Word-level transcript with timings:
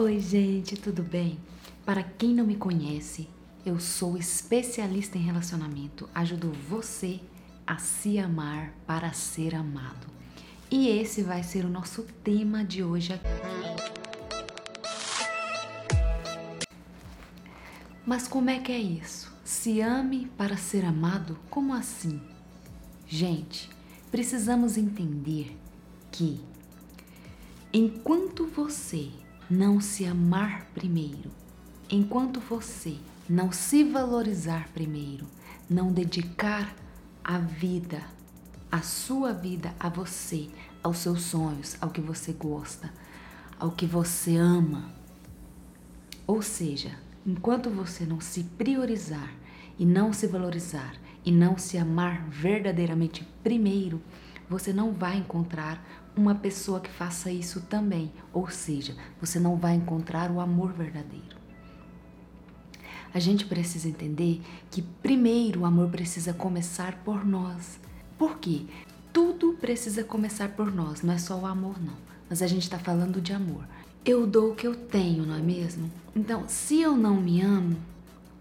Oi, 0.00 0.20
gente, 0.20 0.76
tudo 0.76 1.02
bem? 1.02 1.40
Para 1.84 2.04
quem 2.04 2.32
não 2.32 2.46
me 2.46 2.54
conhece, 2.54 3.28
eu 3.66 3.80
sou 3.80 4.16
especialista 4.16 5.18
em 5.18 5.22
relacionamento. 5.22 6.08
Ajudo 6.14 6.52
você 6.52 7.18
a 7.66 7.78
se 7.78 8.16
amar 8.16 8.72
para 8.86 9.12
ser 9.12 9.56
amado. 9.56 10.06
E 10.70 10.86
esse 10.86 11.20
vai 11.20 11.42
ser 11.42 11.64
o 11.64 11.68
nosso 11.68 12.04
tema 12.22 12.64
de 12.64 12.80
hoje 12.80 13.12
aqui. 13.12 13.26
Mas 18.06 18.28
como 18.28 18.50
é 18.50 18.60
que 18.60 18.70
é 18.70 18.78
isso? 18.78 19.32
Se 19.44 19.80
ame 19.80 20.30
para 20.38 20.56
ser 20.56 20.84
amado? 20.84 21.36
Como 21.50 21.74
assim? 21.74 22.20
Gente, 23.08 23.68
precisamos 24.12 24.76
entender 24.76 25.58
que 26.12 26.40
enquanto 27.72 28.46
você 28.46 29.10
não 29.50 29.80
se 29.80 30.04
amar 30.04 30.66
primeiro, 30.74 31.30
enquanto 31.90 32.38
você 32.38 32.96
não 33.28 33.50
se 33.50 33.82
valorizar 33.82 34.68
primeiro, 34.74 35.26
não 35.68 35.92
dedicar 35.92 36.74
a 37.24 37.38
vida, 37.38 38.02
a 38.70 38.82
sua 38.82 39.32
vida 39.32 39.74
a 39.80 39.88
você, 39.88 40.48
aos 40.82 40.98
seus 40.98 41.22
sonhos, 41.22 41.76
ao 41.80 41.90
que 41.90 42.00
você 42.00 42.32
gosta, 42.32 42.92
ao 43.58 43.70
que 43.70 43.86
você 43.86 44.36
ama. 44.36 44.90
Ou 46.26 46.42
seja, 46.42 46.98
enquanto 47.26 47.70
você 47.70 48.04
não 48.04 48.20
se 48.20 48.44
priorizar 48.44 49.32
e 49.78 49.86
não 49.86 50.12
se 50.12 50.26
valorizar 50.26 50.94
e 51.24 51.32
não 51.32 51.56
se 51.56 51.78
amar 51.78 52.28
verdadeiramente 52.28 53.26
primeiro, 53.42 54.00
você 54.48 54.72
não 54.72 54.92
vai 54.92 55.18
encontrar 55.18 55.84
uma 56.16 56.34
pessoa 56.34 56.80
que 56.80 56.90
faça 56.90 57.30
isso 57.30 57.60
também. 57.62 58.12
Ou 58.32 58.48
seja, 58.48 58.96
você 59.20 59.38
não 59.38 59.56
vai 59.56 59.74
encontrar 59.74 60.30
o 60.30 60.40
amor 60.40 60.72
verdadeiro. 60.72 61.38
A 63.12 63.18
gente 63.18 63.46
precisa 63.46 63.88
entender 63.88 64.42
que 64.70 64.82
primeiro 64.82 65.60
o 65.60 65.64
amor 65.64 65.88
precisa 65.88 66.32
começar 66.32 67.02
por 67.04 67.24
nós. 67.24 67.80
Por 68.18 68.38
quê? 68.38 68.66
Tudo 69.12 69.54
precisa 69.54 70.04
começar 70.04 70.50
por 70.50 70.72
nós, 70.72 71.02
não 71.02 71.14
é 71.14 71.18
só 71.18 71.38
o 71.38 71.46
amor, 71.46 71.80
não. 71.80 71.96
Mas 72.28 72.42
a 72.42 72.46
gente 72.46 72.62
está 72.62 72.78
falando 72.78 73.20
de 73.20 73.32
amor. 73.32 73.64
Eu 74.04 74.26
dou 74.26 74.52
o 74.52 74.54
que 74.54 74.66
eu 74.66 74.74
tenho, 74.74 75.24
não 75.24 75.34
é 75.34 75.40
mesmo? 75.40 75.90
Então, 76.14 76.44
se 76.46 76.80
eu 76.80 76.96
não 76.96 77.16
me 77.16 77.40
amo, 77.40 77.76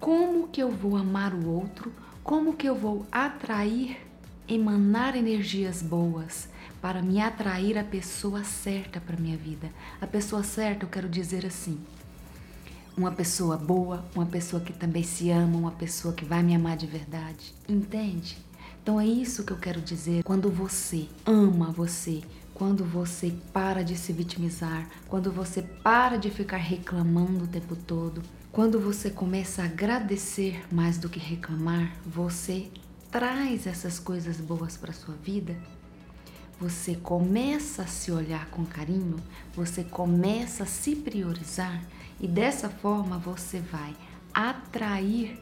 como 0.00 0.48
que 0.48 0.62
eu 0.62 0.70
vou 0.70 0.96
amar 0.96 1.32
o 1.32 1.48
outro? 1.48 1.92
Como 2.22 2.54
que 2.54 2.68
eu 2.68 2.74
vou 2.74 3.06
atrair 3.10 4.05
emanar 4.48 5.16
energias 5.16 5.82
boas 5.82 6.48
para 6.80 7.02
me 7.02 7.20
atrair 7.20 7.78
a 7.78 7.84
pessoa 7.84 8.44
certa 8.44 9.00
para 9.00 9.16
minha 9.16 9.36
vida. 9.36 9.70
A 10.00 10.06
pessoa 10.06 10.42
certa, 10.42 10.84
eu 10.84 10.88
quero 10.88 11.08
dizer 11.08 11.44
assim, 11.44 11.78
uma 12.96 13.12
pessoa 13.12 13.56
boa, 13.56 14.04
uma 14.14 14.26
pessoa 14.26 14.62
que 14.62 14.72
também 14.72 15.02
se 15.02 15.30
ama, 15.30 15.58
uma 15.58 15.72
pessoa 15.72 16.14
que 16.14 16.24
vai 16.24 16.42
me 16.42 16.54
amar 16.54 16.76
de 16.76 16.86
verdade. 16.86 17.54
Entende? 17.68 18.38
Então 18.82 19.00
é 19.00 19.06
isso 19.06 19.44
que 19.44 19.52
eu 19.52 19.58
quero 19.58 19.80
dizer. 19.80 20.22
Quando 20.22 20.50
você 20.50 21.06
ama 21.26 21.72
você, 21.72 22.22
quando 22.54 22.84
você 22.84 23.34
para 23.52 23.82
de 23.82 23.96
se 23.96 24.12
vitimizar, 24.12 24.88
quando 25.08 25.30
você 25.30 25.60
para 25.60 26.16
de 26.16 26.30
ficar 26.30 26.56
reclamando 26.56 27.44
o 27.44 27.48
tempo 27.48 27.76
todo, 27.76 28.22
quando 28.50 28.80
você 28.80 29.10
começa 29.10 29.60
a 29.60 29.66
agradecer 29.66 30.64
mais 30.72 30.96
do 30.96 31.08
que 31.08 31.18
reclamar, 31.18 31.92
você 32.06 32.70
traz 33.10 33.66
essas 33.66 33.98
coisas 33.98 34.40
boas 34.40 34.76
para 34.76 34.92
sua 34.92 35.14
vida, 35.14 35.56
você 36.58 36.94
começa 36.94 37.82
a 37.82 37.86
se 37.86 38.10
olhar 38.10 38.46
com 38.50 38.64
carinho, 38.64 39.16
você 39.54 39.84
começa 39.84 40.62
a 40.62 40.66
se 40.66 40.96
priorizar 40.96 41.82
e 42.18 42.26
dessa 42.26 42.68
forma 42.68 43.18
você 43.18 43.60
vai 43.60 43.94
atrair 44.32 45.38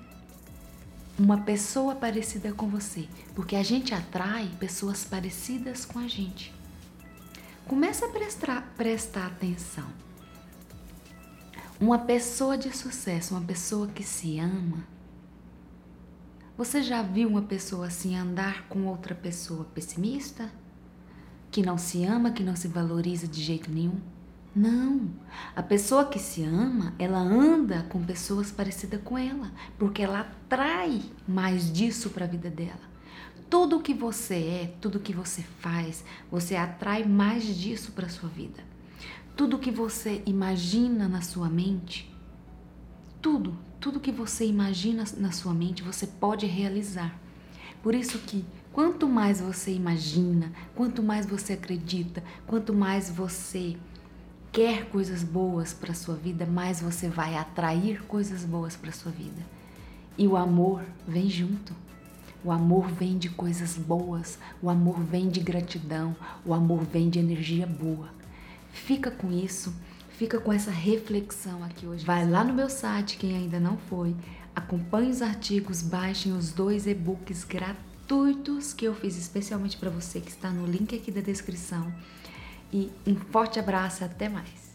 uma 1.16 1.38
pessoa 1.42 1.94
parecida 1.94 2.52
com 2.52 2.68
você, 2.68 3.08
porque 3.34 3.54
a 3.54 3.62
gente 3.62 3.94
atrai 3.94 4.50
pessoas 4.58 5.04
parecidas 5.04 5.84
com 5.84 6.00
a 6.00 6.08
gente. 6.08 6.52
Começa 7.66 8.06
a 8.06 8.08
prestar, 8.08 8.74
prestar 8.76 9.26
atenção. 9.26 9.86
Uma 11.80 11.98
pessoa 11.98 12.58
de 12.58 12.76
sucesso, 12.76 13.34
uma 13.34 13.44
pessoa 13.44 13.86
que 13.86 14.02
se 14.02 14.38
ama, 14.38 14.84
você 16.56 16.82
já 16.82 17.02
viu 17.02 17.28
uma 17.28 17.42
pessoa 17.42 17.88
assim 17.88 18.16
andar 18.16 18.68
com 18.68 18.86
outra 18.86 19.12
pessoa 19.14 19.64
pessimista? 19.74 20.48
Que 21.50 21.62
não 21.62 21.76
se 21.76 22.04
ama, 22.04 22.30
que 22.30 22.44
não 22.44 22.54
se 22.54 22.68
valoriza 22.68 23.26
de 23.26 23.42
jeito 23.42 23.70
nenhum? 23.70 24.00
Não. 24.54 25.10
A 25.56 25.62
pessoa 25.64 26.04
que 26.04 26.18
se 26.18 26.44
ama, 26.44 26.94
ela 26.96 27.18
anda 27.18 27.82
com 27.88 28.04
pessoas 28.04 28.52
parecidas 28.52 29.00
com 29.02 29.18
ela, 29.18 29.50
porque 29.76 30.00
ela 30.00 30.20
atrai 30.20 31.02
mais 31.26 31.72
disso 31.72 32.10
para 32.10 32.24
a 32.24 32.28
vida 32.28 32.48
dela. 32.50 32.94
Tudo 33.50 33.80
que 33.80 33.92
você 33.92 34.34
é, 34.34 34.74
tudo 34.80 35.00
que 35.00 35.12
você 35.12 35.42
faz, 35.58 36.04
você 36.30 36.54
atrai 36.54 37.02
mais 37.02 37.44
disso 37.44 37.90
para 37.92 38.08
sua 38.08 38.28
vida. 38.28 38.62
Tudo 39.36 39.58
que 39.58 39.72
você 39.72 40.22
imagina 40.24 41.08
na 41.08 41.20
sua 41.20 41.48
mente, 41.48 42.14
tudo, 43.20 43.58
tudo 43.84 44.00
que 44.00 44.10
você 44.10 44.46
imagina 44.46 45.04
na 45.18 45.30
sua 45.30 45.52
mente, 45.52 45.82
você 45.82 46.06
pode 46.06 46.46
realizar. 46.46 47.14
Por 47.82 47.94
isso 47.94 48.18
que 48.20 48.42
quanto 48.72 49.06
mais 49.06 49.42
você 49.42 49.74
imagina, 49.74 50.50
quanto 50.74 51.02
mais 51.02 51.26
você 51.26 51.52
acredita, 51.52 52.24
quanto 52.46 52.72
mais 52.72 53.10
você 53.10 53.76
quer 54.50 54.86
coisas 54.88 55.22
boas 55.22 55.74
para 55.74 55.92
sua 55.92 56.14
vida, 56.14 56.46
mais 56.46 56.80
você 56.80 57.10
vai 57.10 57.36
atrair 57.36 58.02
coisas 58.04 58.42
boas 58.42 58.74
para 58.74 58.90
sua 58.90 59.12
vida. 59.12 59.42
E 60.16 60.26
o 60.26 60.34
amor 60.34 60.82
vem 61.06 61.28
junto. 61.28 61.74
O 62.42 62.50
amor 62.50 62.88
vem 62.88 63.18
de 63.18 63.28
coisas 63.28 63.76
boas, 63.76 64.38
o 64.62 64.70
amor 64.70 64.98
vem 65.00 65.28
de 65.28 65.40
gratidão, 65.40 66.16
o 66.42 66.54
amor 66.54 66.84
vem 66.84 67.10
de 67.10 67.18
energia 67.18 67.66
boa. 67.66 68.08
Fica 68.72 69.10
com 69.10 69.30
isso 69.30 69.74
Fica 70.16 70.38
com 70.38 70.52
essa 70.52 70.70
reflexão 70.70 71.64
aqui 71.64 71.86
hoje. 71.86 72.04
Vai 72.04 72.28
lá 72.28 72.44
no 72.44 72.54
meu 72.54 72.70
site, 72.70 73.16
quem 73.16 73.36
ainda 73.36 73.58
não 73.58 73.76
foi, 73.76 74.14
acompanhe 74.54 75.10
os 75.10 75.20
artigos, 75.20 75.82
baixem 75.82 76.32
os 76.32 76.52
dois 76.52 76.86
e-books 76.86 77.42
gratuitos 77.42 78.72
que 78.72 78.84
eu 78.84 78.94
fiz 78.94 79.16
especialmente 79.16 79.76
para 79.76 79.90
você, 79.90 80.20
que 80.20 80.30
está 80.30 80.50
no 80.50 80.66
link 80.66 80.94
aqui 80.94 81.10
da 81.10 81.20
descrição. 81.20 81.92
E 82.72 82.92
um 83.06 83.16
forte 83.16 83.58
abraço 83.58 84.02
e 84.02 84.04
até 84.04 84.28
mais. 84.28 84.73